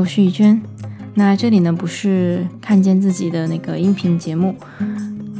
[0.00, 0.58] 我是于娟。
[1.12, 4.54] 那这里呢不是看见自己的那个音频节目，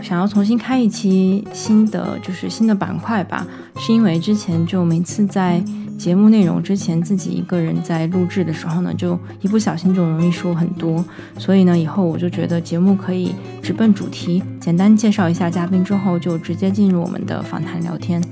[0.03, 3.46] 想要重新开一期新的就是新的板块吧，
[3.79, 5.65] 是因为之前就每次在
[5.96, 11.02] 节目内容之前自己一个人在录制的时候呢，就一不小心就容易说很多，
[11.38, 18.23] 所以呢以后我就觉得节目可以直奔主题，简单介绍一下嘉宾之后就直接进入我们的访谈聊天。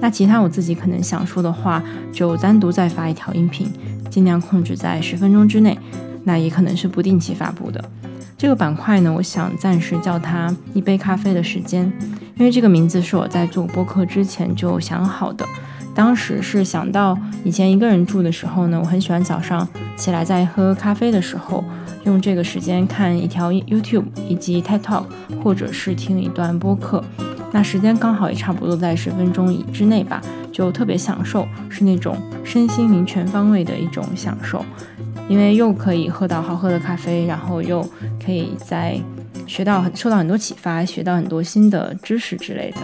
[0.00, 3.72] 那其他我自己可能想说的话，就单独再发一条音频，
[4.08, 5.78] 尽量控制在十分钟之内。
[6.24, 7.82] 那也可能是不定期发布的。
[8.36, 11.90] 这个板块呢，我想暂时叫它“一杯咖啡的时间”，
[12.36, 15.46] 因为这个名字是我在做播客之前就想好的。
[15.94, 21.64] 当时是想到以前一个人住的时候呢，我很喜欢早上起来在喝咖啡的时候，
[22.04, 25.04] 用这个时间看一条 YouTube 以及 TED Talk，
[25.42, 27.02] 或者是听一段播客。
[27.52, 30.20] 那时间刚好也差不多在十分钟以之内吧，
[30.52, 34.64] 就特别享受，是那种身心灵全方位的一种享受。
[35.28, 37.86] 因为又可以喝到好喝的咖啡，然后又
[38.24, 38.98] 可以在
[39.46, 42.78] 学到很受到很多启发，学到很多新的知识之类的。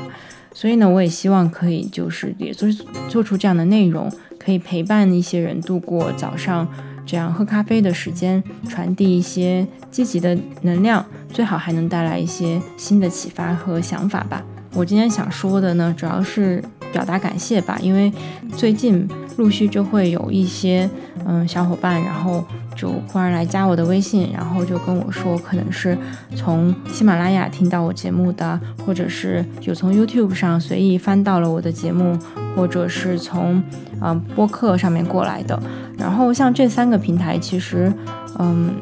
[0.52, 2.68] 所以呢，我也希望可以就是也做
[3.08, 6.68] 做出这样的内容，可以陪伴一些人度过早上
[7.06, 14.44] 这样喝咖啡的时间，传递一些积极的能量，最好还能带来一些新的启发和想法吧。
[14.74, 18.12] 我今天想说的呢，主要是表达感谢吧，因为
[18.56, 20.90] 最近陆续就会有一些
[21.24, 22.44] 嗯小伙伴，然后
[22.74, 25.96] 就忽然来加我的微信，然后就跟我说，可能是
[26.34, 32.18] 从喜马拉雅听到我节目的，或者是有从 YouTube 上随意翻到了我的节目，
[32.56, 33.62] 或者是从
[34.00, 35.62] 嗯播客上面过来的。
[35.96, 37.92] 然后像这三个平台，其实
[38.40, 38.74] 嗯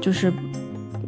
[0.00, 0.30] 就是。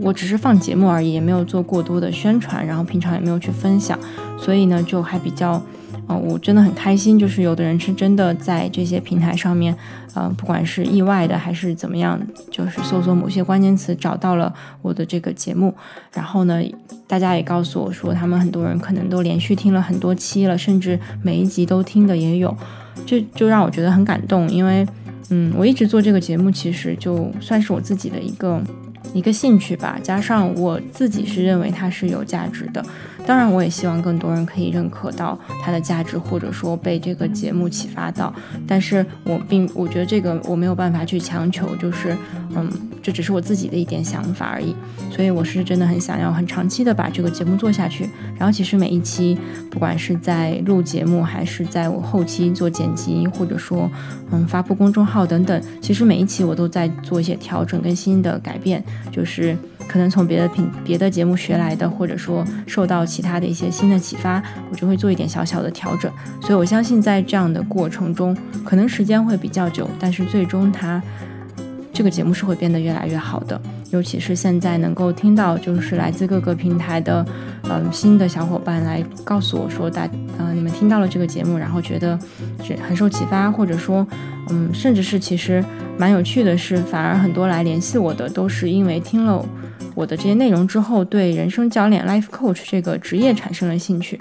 [0.01, 3.99] 我只是放节目而已，也没有做过多的宣传，然后平常也没有去分享，
[4.39, 5.63] 所以呢，就还比较，
[6.09, 9.77] 嗯，我真的很开心，就是有的人是真的在这些平台上面，
[10.15, 12.19] 嗯，不管是意外的还是怎么样，
[12.51, 15.75] 就是搜索某些关键词找到了我的这个节目，
[16.15, 16.63] 然后呢，
[17.07, 22.57] 大家也告诉我说，他们很多人可能都连续听了很多期了，甚至每一集都听的也有，
[23.05, 24.87] 这就让我觉得很感动，因为，
[25.29, 28.63] 嗯，我一直做这个节目，其实就算是我自己的一个。
[29.13, 32.85] 一个兴趣吧，加上我自己是认为它是有价值的，
[33.27, 38.33] 当然我也希望更多人可以认可到它的价值，或者说被这个节目启发到。
[38.67, 42.17] 但是我并我觉得这个我没有办法去强求，就是
[42.57, 42.71] 嗯，
[43.03, 44.75] 这只是我自己的一点想法而已。
[45.11, 48.09] 所以我是真的很想要很长期的把这个节目做下去。
[48.39, 49.37] 然后其实每一期，
[49.71, 53.91] 不管是在录节目，还是在我后期做剪辑，或者说
[54.31, 58.83] 嗯发布公众号等等，其实每一期我都在做一些调整跟新的改变。
[59.11, 59.57] 就是
[59.91, 64.41] 可能从别的品、别的节目学来的，或者说受到其他的一些新的启发，
[64.71, 66.09] 我就会做一点小小的调整。
[66.41, 71.03] 所以我相信在这样的过程中，可能时间会比较久，但是最终它
[71.93, 73.61] 这个节目是会变得越来越好的。
[73.91, 77.27] 尤其是现在能够听到，就是来自各个平台的
[77.71, 80.09] 嗯新的小伙伴来告诉我说，大
[80.39, 82.19] 嗯你们听到了这个节目，然后觉得
[82.63, 84.07] 是很受启发，或者说
[84.51, 85.65] 嗯甚至是其实。
[85.99, 89.45] 蛮有趣的是，反而很多来联系我的都是因为听了
[89.95, 94.19] 我的这些内容之后，对人生教练 （life coach） 这个职业产生了兴趣。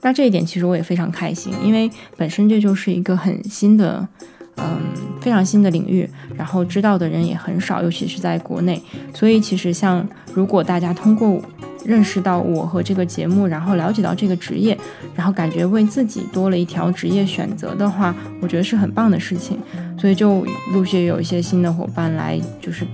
[0.00, 4.08] 那这一点其实我也非常开心，因为本身这就是一个很新的，
[4.56, 4.80] 嗯，
[5.20, 8.80] 非常新的领域，然后知道的人也很少，尤其是在国内。
[9.12, 11.42] 所以其实像如果大家通过
[11.84, 14.76] 认识到我和这个节目，然后了解到这个职业，
[15.14, 19.58] 然后感觉为自己多了一条职业选择的话，我觉得是很棒的事情。
[19.98, 22.86] 所以就陆续有一些新的伙伴来，就是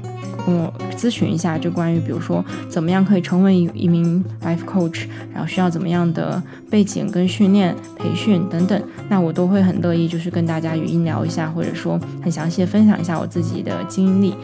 [0.47, 14.35] 跟我咨询一下，就关于比如说怎么样可以成为一一名 life coach，然后需要怎么样的背景跟训练培训等等，那我都会很乐意就是跟大家语音聊一下，或者说很详细的分享一下我自己的经历。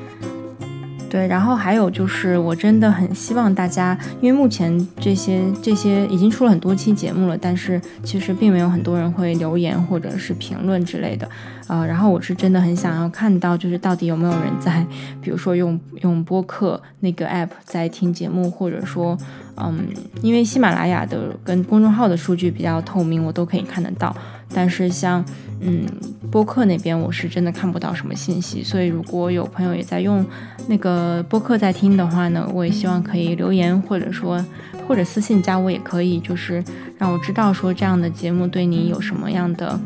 [1.11, 11.29] 对，然后还有就是，我真的很希望大家，因为目前这些这些已经出了很多期节目了，但是其实并没有很多人会留言或者是评论之类的，
[11.67, 14.87] 呃，然后我是真的很想要看到，就是到底有没有人在，
[15.21, 19.19] 比如说用用播客那个 app 在听节目，或者说，
[19.57, 19.81] 嗯，
[20.23, 24.15] 因为喜马拉雅的跟公众号的数据比较透明，我都可以看得到，
[24.55, 25.25] 但是像。
[25.63, 25.87] 嗯，
[26.31, 30.25] 播客那边我是真的看不到什么信息，所以如果有朋友也在用
[30.69, 34.43] 那个播客在听的话呢，我也希望可以留言或者说
[34.89, 36.65] 或者私信加我也可以，就是
[36.97, 39.79] 让我知道说这样的节目对你有什么样的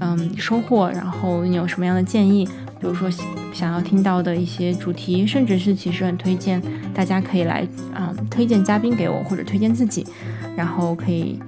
[0.00, 2.44] 嗯收获，然后你有什么样的建议，
[2.78, 3.10] 比如说
[3.54, 6.60] 想要听到的一些主题，甚至是其实很推荐
[6.92, 10.06] 大家可以来啊推荐嘉宾给我或者推荐自己，
[10.54, 11.38] 然后可以。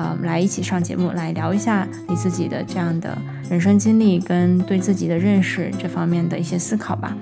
[0.00, 3.14] 呃，来一起上节目，来聊一下你自己的这样的
[3.50, 7.14] 人生经历跟对自己的认识这方面的一些思考吧。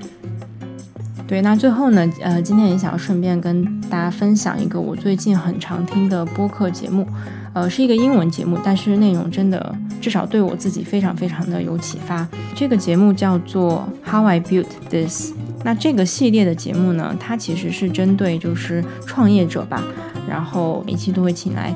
[1.27, 7.05] 对，那最后呢，呃，今天也想要顺便跟大家分享一个我最近很常听的播客节目，
[7.53, 12.27] 呃，是一个英文节目，但是内容真的至少对我自己非常非常的有启发。
[12.55, 15.33] 这个节目叫做 How I Built This。
[15.65, 19.83] 那这个系列的节目呢，它其实是针对就是创业者吧，
[20.29, 21.75] 然后每期都会请来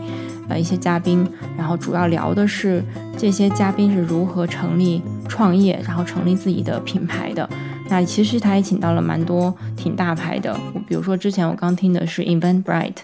[0.63, 1.27] 一些嘉宾，
[1.59, 2.83] 然后主要聊的是
[3.19, 7.47] 这些嘉宾是如何成立创业，然后成立自己的品牌的。
[7.89, 10.57] 那其实他也请到了蛮多挺大牌的，
[10.89, 13.03] 比如说之前我刚听的是 Eventbrite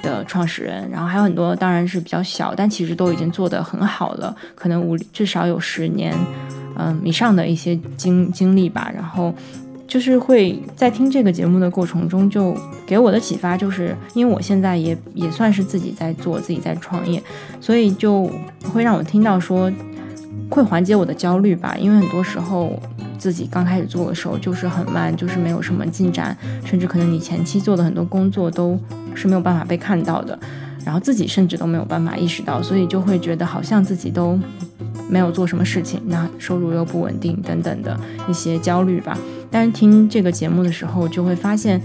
[0.00, 6.14] 的创始人，然后还有很多当然是比较小，但其实都已经做得很好了，可能五至少有十年，
[6.76, 8.92] 嗯以上的一些经经历吧。
[8.94, 9.34] 然后
[9.88, 12.56] 就是会在听这个节目的过程中，就
[12.86, 17.20] 给我的启发就是，因为我现在也也算是自己在做，自己在创业，
[17.60, 18.30] 所以就
[18.72, 19.72] 会让我听到说
[20.48, 22.78] 会缓解我的焦虑吧，因为很多时候。
[23.18, 28.78] 自己刚开始做的时候就是很慢，就是没有什么进展，甚至可能你前期做的很多工作都
[29.12, 30.38] 是没有办法被看到的，
[30.84, 34.38] 然后自己甚至都没有办法意识到，所以就会觉得好像自己都
[35.08, 39.16] 没有做什么事情，那收入又不稳定等等的一些焦虑吧。
[39.50, 41.80] 但是听这个节目的时候，就会发现，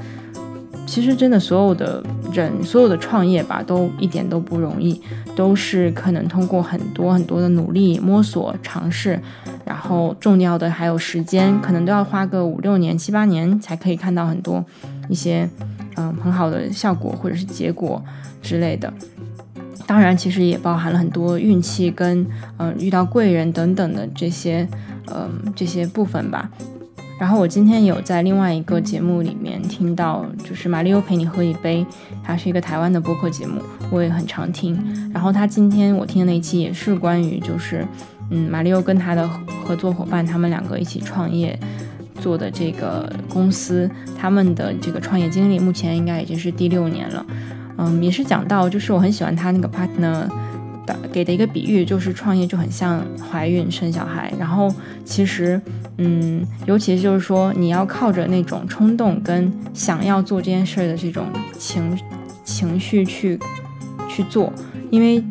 [0.85, 2.03] 其实真的所有的
[2.33, 5.01] 人，所有的创业吧，都一点都不容易，
[5.35, 9.19] 都是可能通过很多很多的努力、摸索、尝试。
[9.65, 14.63] 然后重要的还有时间，可能都要花个五六年、七八年才可以看到很多
[15.07, 15.49] 一些
[15.95, 18.03] 嗯很好的效果或者是结果
[18.41, 18.93] 之类的。
[19.85, 22.25] 当然，其实也包含了很多运气跟
[22.57, 24.67] 嗯遇到贵人等等的这些
[25.07, 26.49] 嗯这些部分吧。
[27.19, 31.85] 然后我今天有在另外一个节目里面听到，就是马里欧陪你喝一杯，
[32.23, 33.61] 它是一个台湾的播客节目，
[33.91, 34.77] 我也很常听。
[35.13, 37.85] 然后他今天我听的那一期也是关于就是。
[38.29, 39.27] 嗯，马里奥跟他的
[39.65, 41.59] 合作伙伴，他们两个一起创业
[42.21, 43.87] 做的这个公司，
[44.17, 47.23] 他们的这个创业经历，目前应该已经是第六年了。
[47.77, 50.27] 嗯，也是讲到，就是我很喜欢他那个 partner
[50.85, 54.33] 的给的一个比喻，就是创业就很像怀孕生小孩。
[54.39, 54.73] 然后
[55.05, 55.61] 其实，
[55.97, 61.25] 嗯，尤其就是说，你要靠着那种冲动跟想要做这件事的这种
[61.57, 61.97] 情
[62.43, 63.39] 情绪去
[64.07, 64.51] 去做，
[64.89, 65.23] 因为。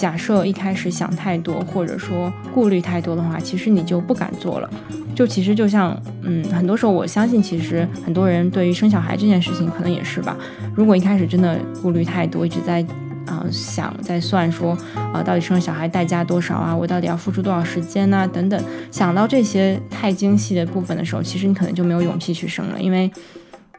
[0.00, 4.70] 假设一开始想太多，或者说顾虑太多的话，其实你就不敢做了。
[5.14, 10.34] 就其实就像，嗯，很多时候我相信，其实很多人对于生小孩这件事情可能也是吧。
[10.74, 12.82] 如果一开始真的顾虑太多，一直在
[13.26, 14.72] 啊想在算说
[15.12, 18.58] 啊到底生小孩代价多少啊，我到底要付出多少时间呐等等，
[18.90, 23.10] 想到这些太精细的部分的时候，其实你可能就没有勇气去生了，因为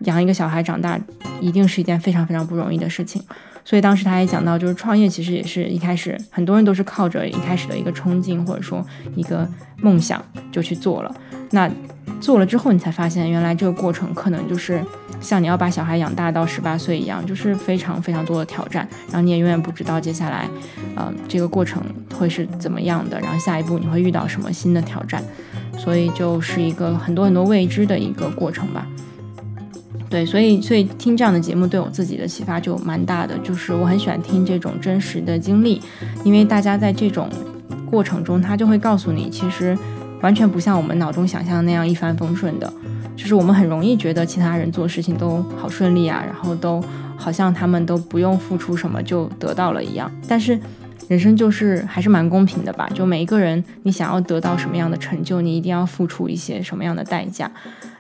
[0.02, 1.00] 养一个小孩长大
[1.40, 3.20] 一定是一件非常非常不容易的事情。
[3.63, 8.86] 所以当时他也讲到，就是创业其实也是一开始很多人都是靠着一开始的一个冲劲或者说
[9.16, 9.48] 一个
[9.78, 11.16] 梦想就去做了。
[11.52, 11.69] 那
[12.19, 14.84] 做了之后，你才发现原来这个过程可能就是
[15.19, 18.88] 像你要把小孩养大到十八岁一样，就是非常非常多的挑战。
[19.08, 20.48] 然后你也永远不知道接下来，
[20.96, 21.84] 呃，这个过程
[22.18, 25.24] 会是怎么样的，然后下一步你会遇到什么新的挑战。
[25.78, 28.86] 所以就是一个很多很多未知的一个过程吧。
[30.12, 35.81] 对，所以所以听这样的节目对我自己的启发就蛮大的，就是我很喜欢听这种真实的经历，
[36.25, 37.30] 因为大家在这种
[37.89, 39.75] 过程中，他就会告诉你，其实
[40.22, 42.72] 完全不像我们脑中想象那样一帆风顺的，
[43.15, 46.84] 就是我们很容易觉得其他人做事情都好顺利啊，然后都
[47.15, 50.60] 好像他们都不用付出什么就得到了一样，但是
[51.12, 57.51] 人生就是还是蛮公平的吧，就每一个人你想要得到什么样的成就，你一定要付出一些什么样的代价。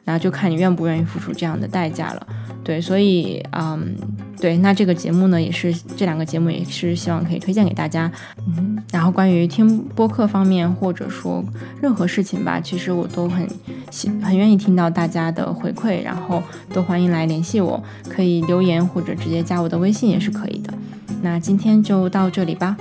[0.05, 2.27] 然后就看你愿不愿意付出这样的代价了，
[2.63, 3.95] 对，所以，嗯，
[4.39, 8.09] 对，那这个节目呢，也是这两个节目也是希望可以推荐给大家，
[8.47, 11.43] 嗯，然后关于听播客方面或者说
[11.81, 13.47] 任何事情吧，其实我都很
[13.91, 16.41] 喜很愿意听到大家的回馈，然后
[16.73, 20.73] 都欢迎来联系我，可以留言或者直接加我的微信也是可以的。
[21.21, 22.75] 那今天就到这里吧，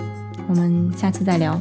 [0.51, 1.55] 我们下次再聊。